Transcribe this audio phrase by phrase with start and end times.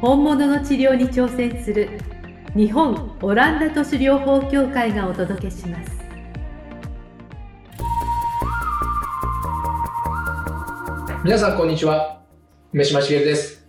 [0.00, 1.88] 本物の治療に挑戦する
[2.54, 5.90] 日本オランダ都市療法協会がお届けします。
[11.24, 12.22] 皆さんこんにちは。
[12.72, 13.66] 梅島茂です。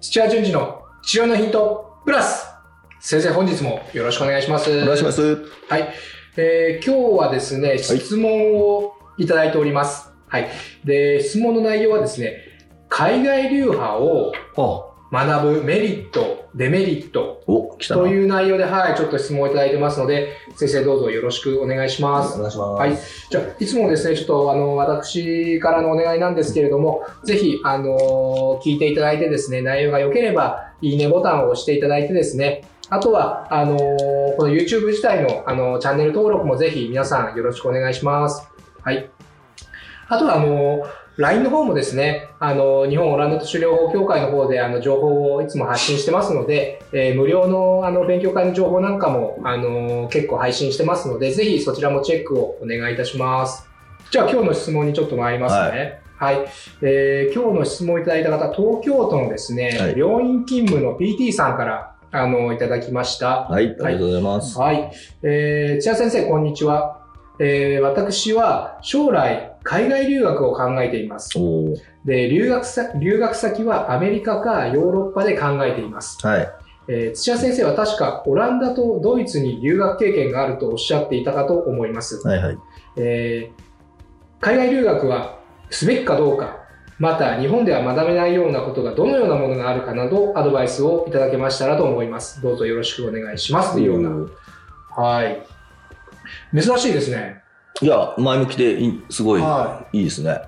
[0.00, 2.48] 土屋順次の治療のヒントプラス。
[2.98, 4.82] 先生本日もよろしくお願いします。
[4.82, 5.46] お願いします。
[5.68, 5.94] はい、
[6.36, 10.10] えー今日はですね質問をいただいております。
[10.26, 10.48] はい。
[10.84, 12.42] で質問の内容はですね
[12.88, 17.42] 海外流派をあ、学ぶメリットデメリット。
[17.88, 22.80] という内容ではいちょっと質問をいただいてますので先生どうぞよろしくお願いしますお願いします。
[22.80, 22.98] はい。
[23.30, 38.48] じゃあ、いつもですね、ちょっと、あの、私からのお願いなんですけれども、ぜひ、あの、聞いていただいてですね、内容が良ければ、いいねボタンを押していただいてですね、あとは、あの、この YouTube 自体の、あの、チャンネル登録もぜひ皆さんよろしくお願いします。
[38.82, 39.10] はい。
[40.08, 40.86] あとは、あの、
[41.18, 53.68] LINE の方もですね、あの、日本オランダ都市療法協会の方で、あの、情報をいつも発信してますので、えー無料の、あの、勉強会の情報なんかも、あの、結構配信してますので、ぜひそちらもチェックをお願いいたします。
[54.12, 56.00] じゃあ、今日の質問にちょっと参りますね。
[56.18, 56.38] はい。
[56.82, 63.48] えー今日の質問をいただいた方、東京都のですね、はい病院勤務の PT さんから、あの、いただきました。
[63.50, 64.56] はい、ありがとうございます。
[64.56, 64.92] はい。
[65.24, 66.94] えー、千谷先生、こんにちは。
[67.40, 71.38] えー私は将来、海外留学を考えています。
[72.04, 76.24] で、留学さ留学先はアメリカかヨーロッパで考えています。
[76.26, 76.48] はい。
[76.88, 82.26] えー土屋先生は確かオランダとドイツに留学経験があるとおっしゃっていたかと思います。
[82.26, 82.58] はいはい。
[82.96, 83.62] えー
[84.40, 86.60] 海外留学はすべきかどうか、
[86.98, 92.40] また日本では学べないようなことがどのようなものがあるかなどアドバイスをいただけましたらと思います。
[92.40, 94.10] どうぞよろしくお願いしますというような。
[94.96, 95.42] はい。
[96.54, 97.42] 珍しいですね。
[97.80, 100.40] いや、前向きでいいすごいはいいですね。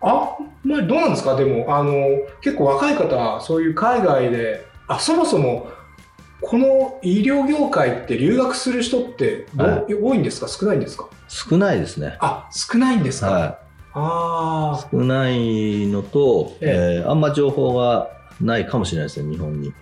[0.00, 1.36] あ、まあ、どうなんですか？
[1.36, 1.92] でも、あの、
[2.40, 5.68] 結構若い方は、そういう海外で、あ、そもそも、
[6.40, 10.48] この医療業界って留学する人ってはい多いんですか？
[10.48, 11.08] 少ないんですか？
[11.28, 12.18] 少ないですね。
[12.20, 13.58] あ、少ないんですか、
[13.94, 14.88] はあい。
[14.90, 19.72] 少ないのと、ええーあんま情報がないかもしれないですね、日本に。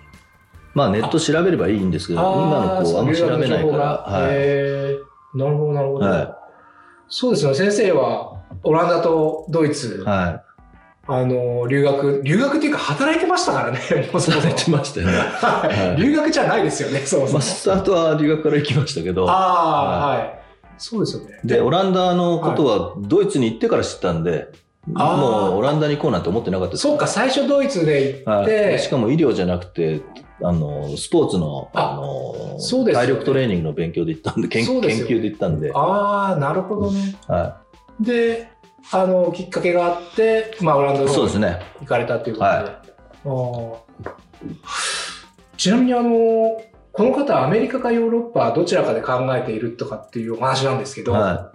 [0.75, 2.23] まあ、ネット調べればいいんですけあ。
[2.23, 3.85] ど、今の子あんま調べないから。
[4.07, 5.37] はい。
[5.37, 6.39] なるほど、なるほど、は
[7.13, 7.57] そうですよね。
[7.57, 10.43] 先生は、オランダとドイツ、は
[11.07, 14.07] あの、留学、留学っていうか働いてましたからね、 もうい。
[14.07, 15.13] そもそもされてましたよね。
[15.19, 17.43] はいはい留学じゃないですよね、そもそもまあ、。
[17.43, 20.39] スタートは留学から行きましたけど、ああ、はい。
[20.79, 21.39] そうですよね。
[21.45, 24.49] で、オランダのことはドイツに行ってから知ったんで、
[24.87, 26.83] もうオランダに行こうなんて思ってなかったです。
[26.83, 30.03] そうか、最初ドイツで行っはい、て、しかも医療じゃなくて、
[30.43, 34.81] あの、スポーツの、ああの、そうですよね体力トレーニングの勉強で行ったんで、研究
[35.21, 37.15] で行ったんで、ああ、なるほどね。
[37.29, 37.61] は
[38.01, 38.49] で、
[38.91, 41.05] あの、きっかけがあって、まあ、オランダい。
[41.05, 41.61] の方にそうですね。
[41.81, 42.53] 行かれたということで。
[42.53, 42.83] はい
[45.57, 46.61] ちなみに、あの、
[46.93, 51.53] この方はアメリカかヨーロッパどちらかで考えているとかっていうお話なんですけど、は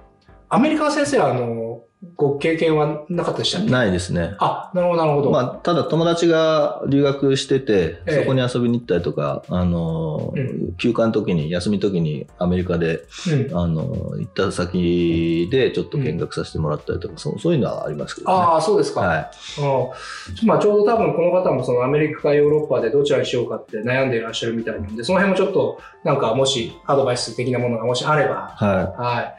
[0.47, 1.81] アメリカの先生は、あの、
[2.15, 3.65] ご経験はなかったでしたっい。
[3.65, 3.71] け？
[3.71, 4.35] ないですね。
[4.39, 5.31] あ、なるほど、なるほど。
[5.31, 13.01] まあ、ただ友達が留学してて、ええそこに遊びに行ったりとか、あの、う休暇の時に、休みの時にアメリカで、
[13.49, 18.33] うん、あの、行った先でちょっと見学させてもらったりとか、そうそういうのはありますけどね。
[18.37, 19.01] ああ、そうですか。
[19.01, 19.31] はい。
[19.59, 29.35] うんまあ、ちょうど多分この方もそのアメリカかヨーロッパでどちらにしようかって悩んでいらっしゃるみたいなので、その辺もちょっとなんかもしアドバイス的なものがもしあれば、ははい。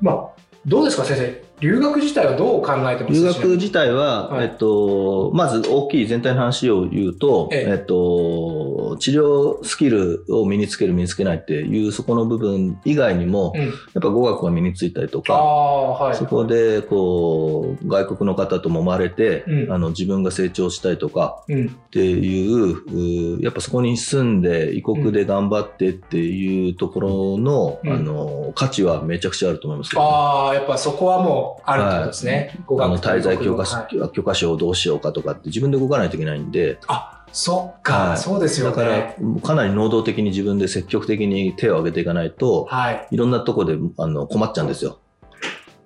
[0.00, 0.28] まあ、
[0.66, 1.45] どうですか先生？
[1.60, 3.14] 留学自体はどう考えてます？
[3.14, 4.44] 留学自体は、はい。
[4.44, 7.70] えっと、まず大きい全体の話を言うと、ええ。
[7.70, 13.62] えっと、治療スキルを身につける、身につけないっていう、そこの部分以外にも、うん。
[13.62, 16.14] やっぱ語学が身についたりとあか、あ、はい。
[16.14, 19.72] そこで、こう、外国の方と揉まれて、うん。
[19.72, 21.66] あの、自分が成長したりとかうん。
[21.68, 27.92] っていう、うやっぱそこに住んで、異国で頑張ってっていうところの、うん。
[27.92, 32.58] あの、価値はめちゃくちゃあると思いますけどね、ああ、やっぱそこはもうあるってことですね。
[32.66, 43.08] 語あの滞在許可,、はい許可証をどうしようかとかって自分で動かないといけないんで、あ、そっか、はいそうですよだからかなり能動的に自分で積極的に手を挙げていかないと、はい。
[43.10, 44.98] いろんなとこであの困っちゃうんですよ。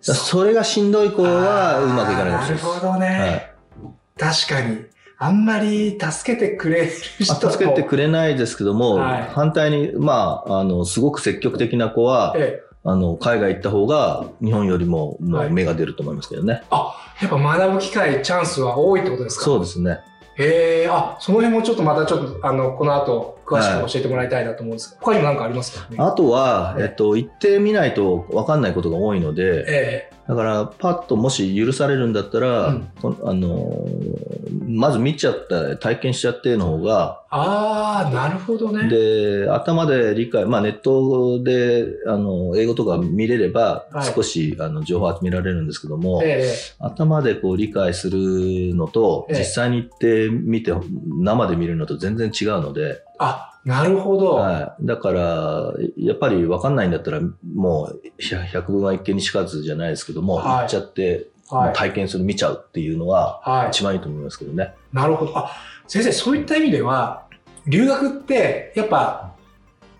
[0.00, 2.66] それがしんどい子はうまくいかないかもしれないです。
[2.66, 3.06] なるほどね。
[3.06, 3.50] はい
[4.16, 4.90] 確かに。
[5.22, 15.48] あんまり助けてくれる人も助けてくれないですけども、はい反対に、まあ、あの、すごく積極的な子は、ええあの、海外行った方が、日本よりも、もはい。
[15.48, 16.62] う芽が出ると思いますけどね。
[16.70, 19.44] あ、やっぱ学ぶ機会、チャンスは多いってことですか？
[19.44, 20.00] そうですね。
[20.38, 32.88] へえ、あ、その辺もちょっとまたちょっと、あの、この後、詳しく教えてもらいたいなと思うんですけど、他にも何かありますか、ね、あとは、えええっと、行ってみないと分かんないことが多いので、えだから、パッともし許されるんだったら、うん。
[33.02, 34.30] こあのー
[34.66, 38.88] まず見ちゃった、体験しちゃっての方が、ああ、なるほどね。
[38.88, 49.38] で、頭で理解、まあネットで、あの、英語とか見れればはい、少し、あの、情報集められるんですけども、え頭でこう理解するのと、ええ。
[49.40, 50.72] 実際に行ってみて、
[51.08, 54.34] 生で見るのと全然違うので、あ、なるほど。
[54.34, 54.86] はい。
[54.86, 57.20] だから、やっぱり分かんないんだったら、
[57.54, 61.74] もう、百百分は一見にしかずじゃないですけども、はい行っちゃって、はい。
[61.74, 63.68] 体験する、見ちゃうっていうのは、はい。
[63.68, 64.74] 一番いいと思いますけどね。
[64.92, 65.36] なるほど。
[65.36, 65.50] あ、
[65.86, 67.24] 先生、そういった意味では、
[67.66, 69.32] 留学って、やっぱ、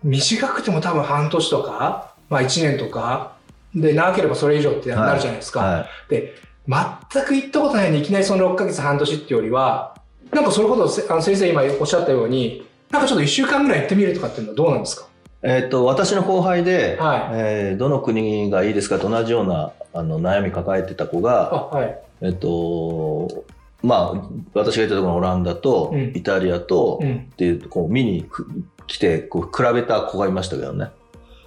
[0.03, 3.33] 短くても多分半年とか、まあ1年とか、
[3.75, 5.61] で、長ければそれ以上ってなるじゃないですか。
[5.61, 6.11] はい。
[6.11, 6.35] で、
[6.67, 9.97] 全く行ったことないのにいきなりその6ヶ月半年っていうよりは、
[10.33, 15.07] なんかそれこそせあの先生今おっしゃったように、なんかちょっと1週間ぐらい行ってみるとかっていうのはどうなんですか？
[15.43, 21.99] えっ、と、私の後輩で、はいえーどの国がいいですかと同じようなあの悩み抱えてた子が、あ、はい。
[22.21, 23.45] えっ、と、
[23.83, 27.29] まあ、私がいたところのオランダと、うんイタリアと、うん。
[27.33, 28.47] っていう、こう、見にく
[28.87, 30.91] 来て、こう、比べた子がいましたけどね。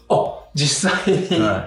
[0.09, 1.27] あ、実際に。
[1.29, 1.63] はいはい。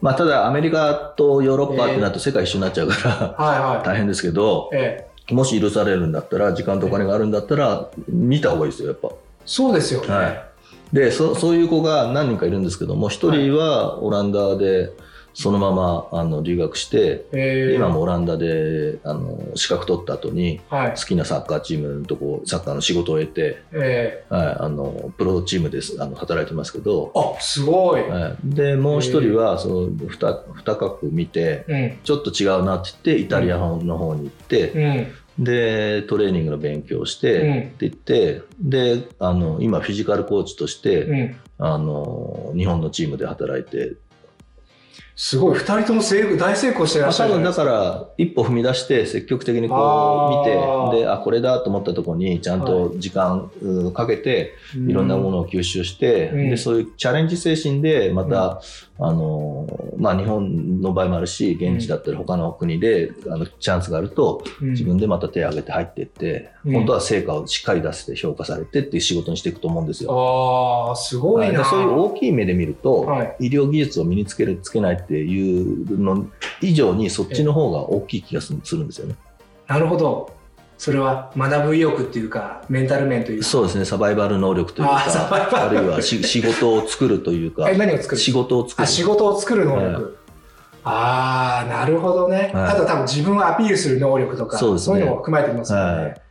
[0.00, 3.84] まあ、ただ、アメリカとヨーロッパってなると世界一緒になっちゃうから、はい。
[3.86, 9.10] 大変ですけど、ええ、もし許されるんだったら、時間とお金があるんだったら、見た方がいいですよ、やっぱ。
[9.44, 10.08] そうですよね。
[10.08, 10.50] はい
[10.92, 14.90] でそそういう子が何人かいるんですけども一人はオランダで
[15.34, 21.10] そのままあの留学して、ええ今もオランダであの資格取った後にはい好。
[21.10, 28.02] きなサッカーチームのとこサッカーの仕事を得て、えはい、あのプロチームですあの働いてますけど、えあ、すごい。
[28.02, 31.98] はい、でもう一人はその 2, 二角見てうん。
[32.02, 34.70] ちょっと違うなって言ってイタリアの方に行って、
[35.38, 35.44] うん。
[35.44, 41.36] でトレーニングの勉強をして、うんって言ってであの今フィジカルコーチとして、うん。
[41.58, 43.94] あの日本のチームで働いて、
[45.22, 45.58] すごい。
[45.58, 47.56] 二人とも成功大成功してらまあ、っしゃ多分だか。
[47.56, 56.48] から一歩踏み出して積極的にこう見てであこれだと思ったところにちゃんと時間うんかけていろんなものを吸収して、うん。
[56.48, 58.62] でそういうチャレンジ精神でまた、
[58.98, 59.66] あの
[59.98, 64.70] まあ、日本の場合もあるし現地だったり他の国であのチャンスがあるとうん。
[64.70, 66.72] 自分でまた手を挙げて入っていって、うん。
[66.72, 70.88] 本当は成果をしっかり出して評価されてっていう仕事にしていくと思うんですよ。
[70.88, 71.60] ああ、すごいな。
[71.60, 71.68] はい。
[71.68, 73.36] そういう大きい目で見ると、はい。
[73.40, 76.26] 医療技術を身につけるつけないっていうの
[76.60, 79.14] 以上にそっちの方が大きい気がするんですよね。
[79.66, 80.32] なるほど。
[80.78, 83.44] それは学ぶ意欲っていうか、メンタル面というか。
[83.46, 88.20] そうですね、サバイバル能力というあーサバイか、バルあるいはし 仕事を作るというかえ、、何を作る？
[88.20, 88.90] 仕事を作あ、る。
[88.90, 90.02] 仕事を作る能力。
[90.02, 90.12] はい
[90.82, 92.50] ああ、なるほどね。
[92.54, 95.84] はいあと多分自分をアピールする能力とか、そうねいうのも含まれてますよね。
[96.04, 96.22] はい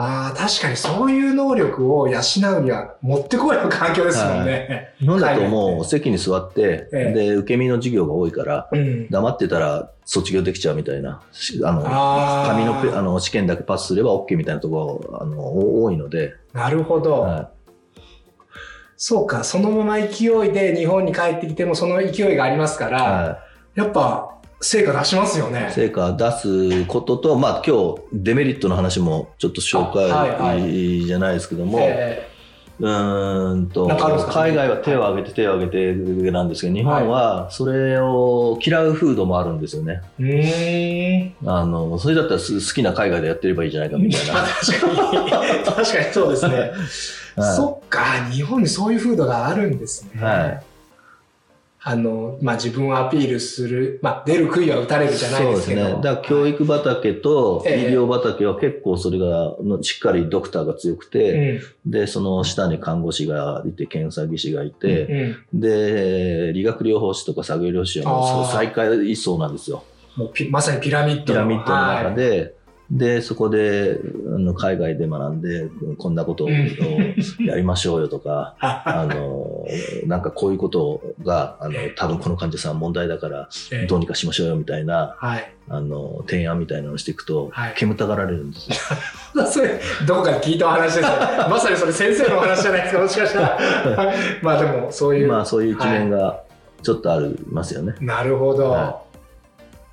[0.00, 4.94] ああ、確かにそういう能力を養うにはもってこいの環境ですもんね。
[5.00, 7.12] 日本だともう席に座って、ええ。
[7.12, 9.08] で、受け身の授業が多いから、うん。
[9.10, 12.48] 黙ってたら卒業できちゃうみたいな、しあの、あー。
[12.48, 17.22] 紙のペあの試験だけパスすれば OK みたいなところあのお多いので、なるほど。
[17.22, 17.50] は
[18.96, 23.38] そうか、そのまま勢いで日本に帰ってきてもその勢いがありますかいら、は
[23.74, 25.70] やっぱ成果出しますよい、ね。
[25.72, 32.28] 成果出すことと、まあ今日デメリットの話もちょっと紹介、あはいはじゃないですけども、え
[32.80, 34.32] うーんとなんかあるんですか？
[34.34, 40.02] 海外は手を挙げて手を挙げてなんですけど日本はそれを嫌う風土もあるんですよね。
[40.20, 41.50] えうーん。
[41.50, 44.34] あのそれだったらす好きな海外でやってればいいじゃないかみたいな。
[44.60, 45.64] 確かに。
[45.64, 46.54] 確かにそうですね。
[47.36, 50.20] はいそっか、日本にそういう風土があるんですね。
[50.20, 50.62] はい
[51.80, 55.80] あの、まあ、自分をアピールする、まあ、出る杭は打たれるじゃないそうでけど。
[55.80, 56.02] ですすね。
[56.02, 61.90] だから教育畑と医ええ療畑は結構それがのしっかりドクターが強くて、うん。
[61.90, 65.60] でその下に看護師がいて検査技師がいて、うん。
[65.60, 69.84] で理学療法士とか作業療法士はもう最下位層なんですよ。
[70.16, 72.57] もうピまさにピラミッドピラミッドの中はい
[72.90, 74.00] で、で、そこで、
[74.34, 75.68] あの海外で学んで、
[75.98, 79.66] こんなことをうんやりましょうよとか、 あの、
[80.06, 85.52] なんかこういうことが、あの、多分この患者さん問題だから、ええどうにかしましょうよみたいな、はい。
[85.68, 89.44] あの、提案みたいなのをしていくとはい、煙たがられるんですよ。
[89.46, 91.08] それ、どこかで聞いたお話ですね。
[91.50, 93.58] まさにそれ先生のお話じゃないですか、もしかしたら。
[94.42, 95.28] まあでも、そういう。
[95.28, 96.40] まあ、そういう一面が
[96.82, 97.94] ちょっとありますよね。
[98.00, 99.07] なるほど。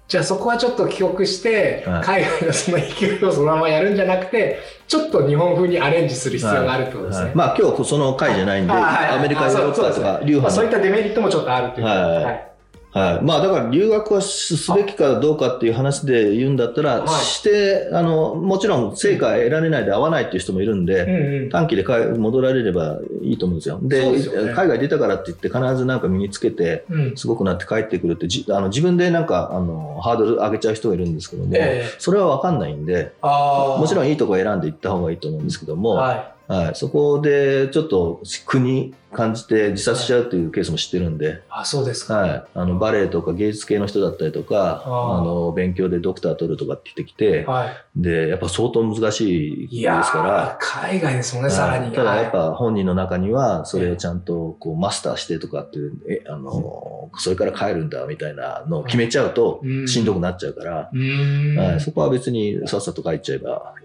[0.06, 2.04] はじゃあそこはちょっと帰国して、はい。
[2.04, 7.26] 海外のその勢いをそのままやるんじゃなくて、ちょっと日本風にアレンジする必要があるってことですね。
[7.26, 7.36] はい。
[7.36, 10.40] まあ今日その回じゃないんで、アメリカ、ヨーロッパとかです。
[10.42, 11.86] まあ、そういったデメリットもちょっとあるという。
[11.88, 12.55] はい
[12.96, 13.14] はい。
[13.16, 13.24] はい。
[13.24, 17.08] まあだから留学はすすべきかどうかっていう話で言うんだったら、はい。
[17.24, 21.50] して、あの、もちろん成果得られないで合わないっていう人もいるんで、うんうん。
[21.50, 23.80] 短期で帰戻られればいいと思うんですよ。
[23.84, 27.18] で海外出たからって言って必ずなんか身につけて、うん。
[27.18, 31.96] すごくなって帰ってくるってじあの自分でなんかあのハードル上げちゃう人がいるんですけども、ええ。
[32.00, 41.38] それは分かんないんでもちろんいいとこ選んでいった方がいいと思うんですけども、ははい、そこでちょっと苦に感じて自殺しちゃうっていうケースも知ってるんで、い。
[41.50, 42.18] あ、そうですか。
[42.18, 44.90] はい、あのバレエとか芸術系の人だったりとかあ
[45.24, 49.64] の勉強でドクター取るとかって言ってきてはでやっぱ相当難しいい。
[49.64, 50.58] いですやから。
[50.60, 51.86] ー海外ですもんね、さらに。
[51.86, 51.96] はい。
[51.96, 59.88] ただやっはぱ本人の中にはそれをちゃんとこうマスターしてとかっていうえあのそれから帰るんだみたいなのを決めちゃうとうん。
[59.88, 63.76] しんどくなっちゃうから、はい、そこは別にさっさと帰っちゃえば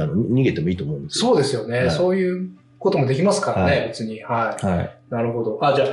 [0.00, 1.28] あの逃げてもいいと思うんですよ。
[1.28, 4.22] そうですよね、はいそういうこともできますからね、はい別に。
[4.22, 4.66] はい。
[4.66, 5.58] はいなるほど。
[5.62, 5.88] あ、じゃあ、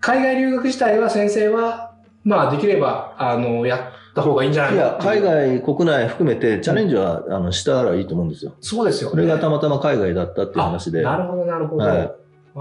[0.00, 8.54] 海外留学自体は先生は、まあ、できれば、あの、やった方がいいんじゃないいや海外、国内含めてチャレンジは、あのしたらいいと思うんですよ。
[8.60, 9.14] そうですよね。
[9.14, 11.02] それがたまたま海外だったっていう話で。
[11.02, 11.84] なるほど、なるほど。
[11.84, 12.12] はい
[12.58, 12.60] あ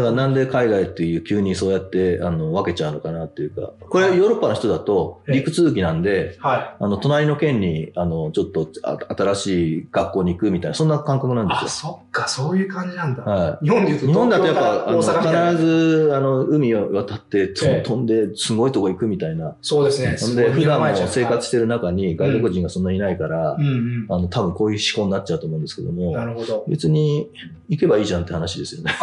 [0.00, 3.72] からなんで海外っていう急にそうやってあの分けちゃうのかなっていうか。
[3.88, 6.48] これヨーロッパの人だとええ陸続きなんで、あ。
[6.48, 6.76] はい。
[6.80, 13.22] あの隣の県にあのちょっとあ新しい学校に行くみたいな、そんな感覚なんあ、ですそっか、そういう感じなんだ。
[13.22, 13.28] よ。
[13.28, 13.64] はい。
[13.64, 19.56] 日本で日本だとやっぱあの必ずあの海を渡って飛んですごいとこ行くみたいな。
[19.62, 20.16] そうですね。
[20.20, 24.06] ほんで普段も生活してる中に外国人がそんなにいないから、うんうん。
[24.08, 26.64] あの多分こういう思考になっちゃうと思うんですけども、なるほど。
[26.68, 27.30] 別に
[27.68, 28.94] 行けばいいじゃんって話ですよね。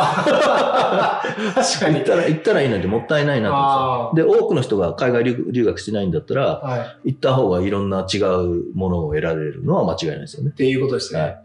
[1.56, 2.04] 確かに行っ。
[2.06, 4.22] たら、行ったらいいなんてもったいないなとあ思って。
[4.24, 7.12] で、多くの人が海外留留学してないんだったら、はい。
[7.14, 10.56] 行った方がいろんな違うものを得られるのは間違いないですよねっ。
[10.56, 11.20] ていうことですね。
[11.22, 11.38] はい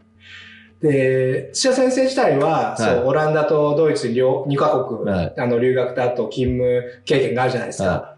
[0.80, 7.88] で、土屋先生自体は、はいそう、オランダとドイツ両2カ国、はいあの、留学とあと勤務経験があるじゃないですか。
[7.88, 8.14] は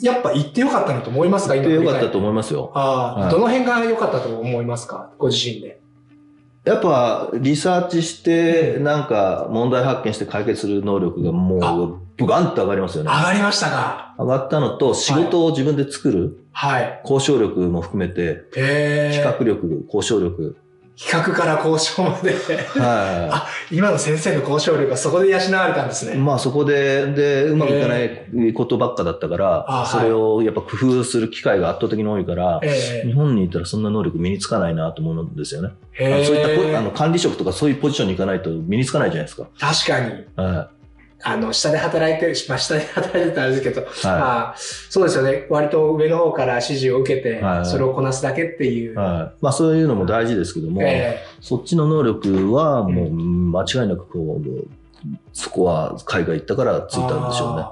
[0.00, 1.54] やっぱ行ってよかったなと思いますか？
[1.54, 2.72] 行ってよかったと思いますよ。
[2.74, 5.10] ああ、はいどの辺が良かったと思いますか？
[5.16, 5.80] ご自身で。
[6.64, 13.10] やっぱリサーチして、なんか問題発見して解決する能力がもあう、ブガンと上がりますよね。
[13.10, 17.00] 上がりましたか上がったのと、仕事を自分で作る、はい。
[17.02, 19.12] 交渉力も含めて、へえ。
[19.12, 20.56] 企画力、交渉力。
[20.96, 22.32] 企画から交渉まで。
[22.78, 26.08] は今の先生の交渉力がそこで養われたんですい。
[26.08, 26.16] ね。
[26.16, 35.70] まあそこで、で、うまくいかないことばっかだったから、あそれをやっぱ工夫する機会が圧倒的に多いから、え日本にいたらそんな能力身につかないなと思うんですよね。
[35.98, 39.48] えへえあのそういったポあの管理職とかそういうポジションに行かないと身につかないじゃないですか。
[39.58, 40.12] 確かに。
[40.36, 40.70] は
[41.24, 43.84] あの、下で働いてる、まあ、下で働いてたらあれですけど、い。
[43.84, 43.88] は
[44.18, 45.46] まあ、そうですよね。
[45.50, 48.92] 割と上の方から指示を受けては、いそれをこなすだけっていう。
[48.92, 48.96] い。
[48.96, 49.38] はい。
[49.40, 54.68] まあそういうのも大事ですけども、えそっちの能力はもう間違いなくこう、
[55.32, 57.64] そこは海外行ったからついたんでしょうね。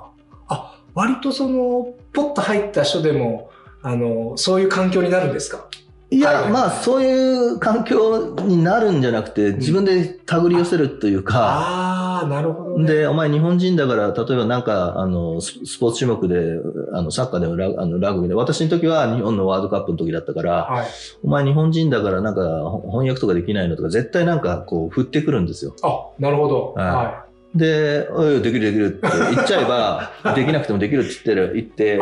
[0.49, 3.51] あ、割とその、ポッと入った人でも、
[3.83, 5.67] あの、そういう環境になるんですか？
[6.13, 12.93] いや、まあそういう環境になるんじゃなくて、自分で手繰り寄せるというか、ああ、なるほど、ね。
[12.93, 16.59] で、お前日本人だから、例えばなんか、あの、ススポーツ種目で、
[16.93, 20.87] あの、サッカーでもラあのラグビーで、私の時は日本のワールドカップの時だったから、はい。
[21.23, 25.77] お前日本人だからなんかほ翻訳とかできないのとか、絶対なんかこう振ってくるんですよ。
[25.83, 26.75] あ、なるほど。
[26.77, 27.25] はいは
[27.55, 31.99] で、おい、できるできるって言っちゃえば、 できなくてもできるって言ってる、言って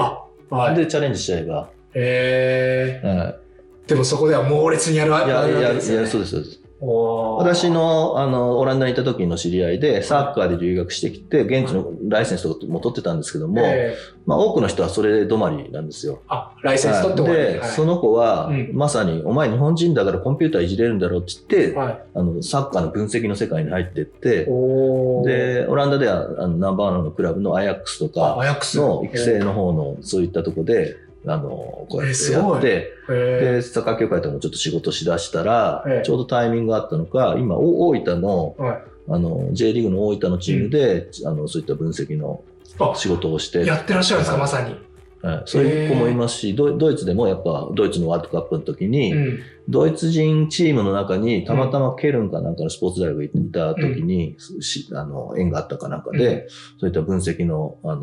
[0.51, 0.75] はい。
[0.75, 3.48] で、チャレンジしちゃえば、えはー、
[3.89, 6.61] でもそこでは猛烈にやるわけですよねそうです、そうです。
[6.81, 16.21] 私の、あの、オランダにいた時の知り合いで、サッカーで留学してきて、現地のライセンスとかも取ってたんですけども、えまあ多くの人はそれ止まりなんですよ。
[16.29, 17.53] ーあ、ライセンス取って終わり。
[17.55, 22.03] で、はいその子は、うんまさに、お前日本人だからコンピューターいじれるんだろうって言って、はい。
[22.15, 30.97] あの、サッカーの分析の世界に入ってって、で、オランダではあのナンバーワンのクラブのアヤックスとあ、かアヤックスの育成の方のそういったとこで、
[31.27, 38.83] あの、こうやってやって、えで、サッカー協会ともちょっと仕事しだしたらええ、ちょうどタイミングがあったのか、今、お大分の、ーはい。
[39.11, 42.43] あの、J リーグの大分のチームで、あの、そういった分析の
[42.79, 44.77] あ、仕事をして、やってらっしゃるんですか、まさに。
[45.23, 49.41] はい、そういう子もいますし、ドイドイツでもやっぱドイツのワールドカップの時に、うん。
[49.69, 56.49] ドイツ人チームの中にたまたまケルンかなんかのスポーツ大学にいた時に、しあの縁があったかなんかで、
[56.81, 58.01] そういった分析の、あの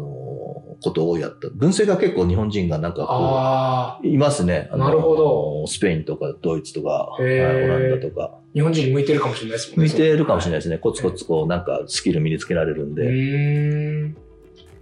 [0.83, 1.49] ことをやった。
[1.49, 4.69] 分析が結構日本人がなんかこう、いますね。
[4.73, 5.67] なるほど。
[5.67, 8.39] スペインとかドイツとか、へーはいオランダとか。
[8.53, 9.89] 日本人に向いてるかもしれないですもんね。
[9.89, 10.77] 向いてるかもしれないですね。
[10.77, 14.24] コツコツこうなんかスキル身につけられるんうで。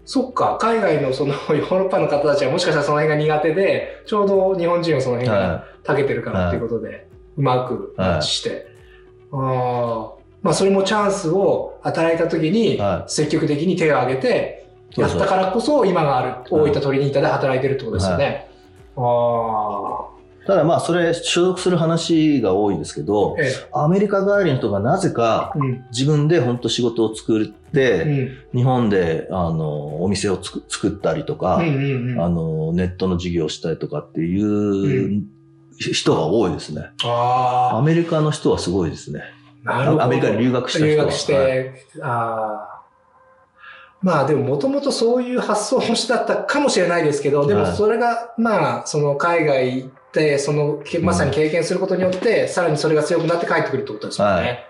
[0.05, 7.07] そっか、海外のその ヨーロッパの方たちはもしかしたらその辺が苦手で、ちょうど日本人はその辺がは長けてるからっていうことで、
[7.37, 8.67] うまくマッチして。
[9.31, 10.23] ああ。
[10.41, 15.01] まあそれもチャンスを与えた時には、積極的に手を挙げて、い。
[15.01, 18.49] やったからこそ今がある、はい大分トリニータで働いてるってことですよね。
[18.97, 20.09] あ
[20.45, 25.53] ただまあ、それ、所属する話が多いですけどあ。、えアメリカ帰りの人がなぜか。
[25.91, 28.01] 自分で本当仕事を作って、
[28.51, 28.59] うん。
[28.59, 32.21] 日本であのお店をつく作ったりとか、うんうんうん。
[32.21, 35.23] あのネットの事業をしたりとかっていう
[35.77, 36.89] 人が多いですね。
[37.05, 39.21] あアメリカの人はすごいですね。
[39.65, 42.83] アメリカに留学した人は留学して、はいああ。
[44.01, 49.89] まあでももともとそういう発想もしだったかもしれないですけど、でもはいそれが、まあ、その海外
[50.39, 54.65] その、けまさに経験することによって、さらにそれが強くなって帰ってくるってことですもんね。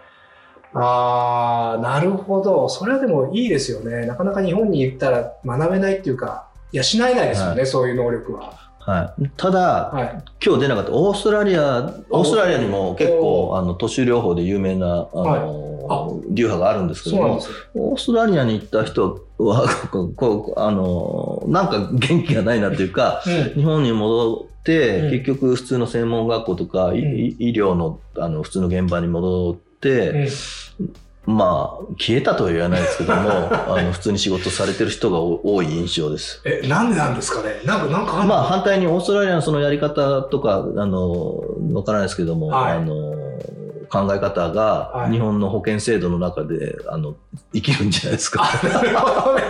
[0.73, 2.67] ああ、なるほど。
[2.69, 4.05] それはでもいいですよね。
[4.05, 8.53] なかなか日本に行ったら学べないっていうか、養えないですよね、はそういう能力は。
[8.79, 10.23] はい、ただ、はい。
[10.43, 17.39] 今日出なかったオーストラリア、オーストラリアにも結構あの都市療法で有名なあの、流派があるんですけども。
[17.75, 23.53] オーストラリアに行った人はこうあのなんか元気がないなっていうかうん。
[23.53, 25.11] 日本に戻って、うん。
[25.11, 27.19] 結局普通の専門学校とか、いうん。
[27.19, 30.09] 医医療のあの普通の現場に戻って、
[30.79, 30.93] うん。
[31.25, 33.29] まあ消えたとは言わないですけども
[33.77, 36.41] あの普通に仕事されてる人が多い印象です。
[36.43, 37.61] え、なんでなんですかね？
[37.65, 41.41] なんか、なんかまあ反対にオーストラリアのそのやり方とか、あの、
[41.73, 42.71] わからないですけども、はい。
[42.73, 43.15] あの、
[43.93, 47.15] 考え方はいが日本の保険制度の中で、あの、
[47.53, 48.41] 生きるんじゃないですか。
[48.63, 49.43] なるほどね。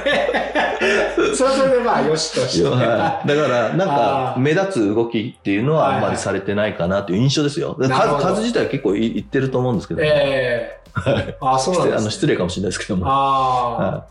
[1.34, 2.68] それはそれでまあ、よしとして。
[2.68, 7.78] はいだから、なんあか、ー目立つ動きっていうのははいはいあんまりされてないかなという印象ですよ。
[7.80, 11.98] 数数自体は結構い言ってると思うんですけども、ええあ、そうなんです、ね。
[12.00, 13.06] あの失礼かもしれないですけども。
[13.08, 14.06] ああ、は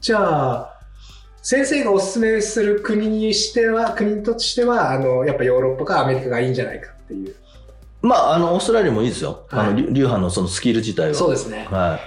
[0.00, 0.80] じゃあ、
[1.40, 7.34] 先生がおすすめする国にしては、国としては、あの、やっぱヨーロッパかアメリカがいいんじゃないかっていう。
[8.02, 9.46] まあ、あの、オーストラリアもいいですよ。
[9.50, 11.14] あはいの、流流派のそのスキル自体は。
[11.14, 11.66] そうですね。
[11.70, 11.98] は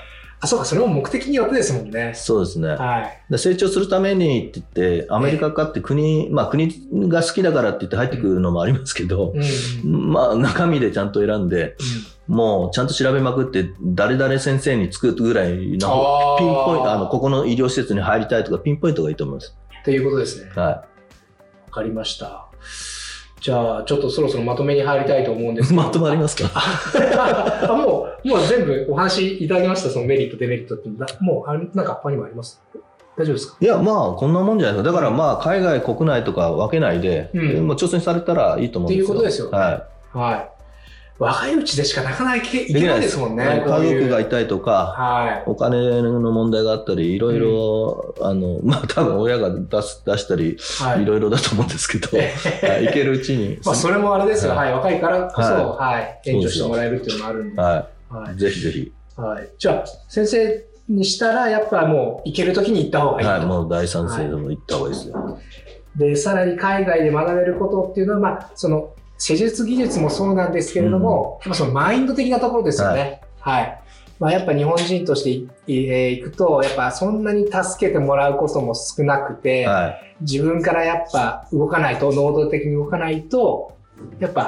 [0.42, 2.16] あ、そうか、それも目的によってですもんねい。。
[2.16, 2.70] そうですね。
[2.70, 3.32] はい。
[3.32, 6.70] で成長するためにって言って、アメリカかって国、まあ国
[7.10, 9.94] が好きだからって言って入ってくるのもありますけど、うん。
[9.94, 11.78] うんまあ中身でちゃんと選んで、
[12.28, 19.56] もうちゃんと調べまくって、誰々先生に作るぐらいのピンポイント、あの、ここの医療施設に入りたいとかピンポイントがいいと思います。
[19.82, 20.52] っていうことですね。
[20.56, 20.86] わは
[21.72, 22.48] かりました。
[23.46, 25.70] じゃあ、ちょっとそろそろまとめに入りたいと思うんですい。
[25.70, 25.84] けど。
[25.86, 26.50] まとまりますか？
[27.70, 30.90] あもう、もう全部お話いただきました、そのメリット、デメリットって。
[30.98, 32.60] だもう、あれなんか他にもあります？
[33.16, 33.58] 大丈夫ですか？
[33.62, 34.92] いや、まあ、こんなもんじゃないですか。
[34.92, 39.06] だからまあ、海外、国内とか分けないで、うんまあ挑戦されたらいいと思うんですよ。
[39.06, 40.50] っていうことですよねははい。
[41.18, 42.72] 若いうちでしかなかなかいけい。
[42.72, 43.64] いけないですもんね。
[43.66, 45.50] 家族がいたりとか、はい。
[45.50, 52.10] お金の問題があったり、いろいろ、あの、 まあ、多分親が出す出したり、はいいろいろだと思うんですけど、
[52.68, 53.60] はい、いけるうちに。
[53.64, 54.52] まあ、それもあれですよ。
[54.52, 54.74] ははい。
[54.74, 56.22] 若いからこそ、ははい。
[56.26, 57.62] 援助してもらえるっていうのもあるんで。
[57.62, 57.88] は。
[58.10, 58.38] はいい。
[58.38, 58.92] ぜひぜひ。
[59.16, 59.50] はい。
[59.58, 63.32] じゃあ、先生にしたら、やっぱもう、行けるときに行った方がいいと。
[63.32, 63.46] はい。
[63.46, 65.40] もう大賛成でも行った方がいいですよ。
[65.96, 73.22] で、さらに海外で学べることっていうのは、まあ、その、施術技術もそうなんですけれども、やっぱそのマインド的なところですよね。
[73.40, 73.82] はい。
[74.20, 75.34] まあ、やっぱ日本人としてい
[75.68, 80.16] いえー行くと、やっぱそんなに助けてもらうことも少なくて、はい。
[80.22, 83.76] 自分からやっぱ動かないと、能動的に動かないと、
[84.20, 84.48] やっぱ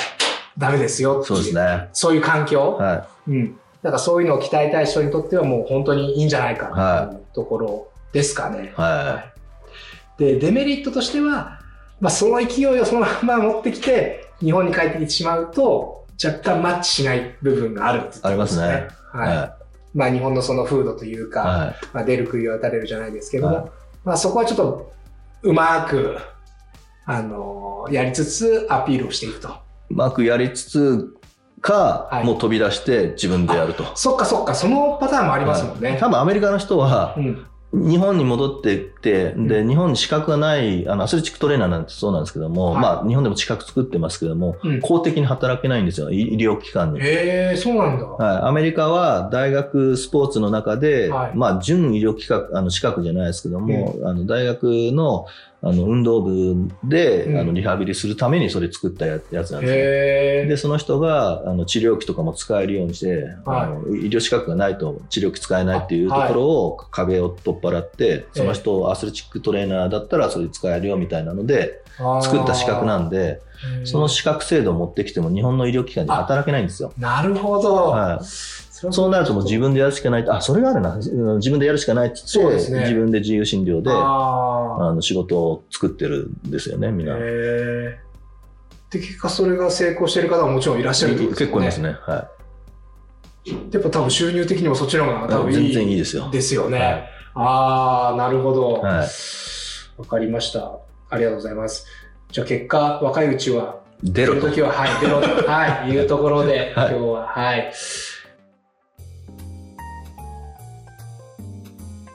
[0.58, 1.26] ダメですよっていう。
[1.26, 1.90] そうですね。
[1.92, 2.78] そういう環境。
[2.78, 3.58] はうん。
[3.84, 8.74] だからそういうのを鍛えたい人にとってはもう本当にいいんじゃないかはっていうところですかね。
[8.78, 8.82] い。
[8.82, 9.26] は
[10.18, 11.60] で、デメリットとしては、
[12.00, 18.88] まあ、その勢いをそのまま持ってきて、日本に帰ってきてしまうと、若干マッチしない部分があるってことありますね。
[19.12, 19.38] はい。
[19.38, 19.58] は
[19.94, 21.30] まあ、日本のその風土というい。
[21.30, 23.66] か、はまあ、出る杭は打たれるじゃないですけども、はい
[24.04, 24.94] まあ、そこはちょっと、
[25.44, 26.18] うまく、
[27.06, 29.48] あのやりつつアピールをしていくと。
[29.48, 29.52] い。
[29.92, 31.18] うまくやりつつ
[31.62, 33.96] か、はいもう飛び出して自分でやると。
[33.96, 35.92] そっかそっか、そのパターンもありますもんね。
[35.92, 37.46] はい多分アメリカの人はう、ん。
[37.78, 42.82] 日本に戻ってきて、で、う日本に資格がない、あの、アスレチックトレーナーなんてそうなんですけども、はい。
[42.82, 44.82] まあ、日本でも資格作ってますけども、うん。
[44.82, 47.00] 公的に働けないんですよ、医医療機関に。
[47.02, 48.06] へえ、そうなんだ。
[48.06, 51.32] はい、アメリカは大学スポーツの中で、はい。
[51.36, 55.26] まあ、準医療機関、あの資格じゃないですけども、あの大学の
[55.62, 59.80] あの運動部で、うんあのリハビリするためにそれ作ったややつなんですね。
[59.80, 60.48] へえ。
[60.48, 71.82] で、その人があの治療器とかも使えるようにして、はいあの医療資格がないと治療器使えないっていうとあころを壁を取っ払って、その人をアスレチックトレーナーだったらそれ使えるよみたいなので
[72.22, 73.42] 作った資格なんで、
[73.80, 76.94] でその資格制度を持ってきても日本の医療機関で働けないんですよ。
[76.98, 77.88] なるほど。
[77.88, 78.26] はい、
[78.92, 80.96] そうなるともう自分でやるしかないと、あ、それがあるな。
[80.96, 87.14] うん自分でやるしかないって言って、そうですね自分で自由診療で、ああの仕事を作ってるんですよね、みんあ。
[87.14, 87.20] な。
[87.20, 88.00] で、
[88.92, 91.52] 結果それが成功してる方ももちろんいらっしゃるってことですよね。
[91.52, 91.98] 結構いますね。
[92.14, 92.30] は
[93.72, 95.74] やっぱ多分収入的にもそっちの方が多分いい。
[95.74, 96.80] 全然いいですよですよね。
[96.80, 98.74] はいああ、なるほど。
[98.74, 100.08] わ、はい。
[100.08, 100.80] かりました。
[101.10, 101.86] ありがとうございます。
[102.32, 104.52] じゃあ結果、若いうちは、出ると。
[104.52, 107.72] きは、はい、出ろと、はい、 いうところで、はい今日は、はい。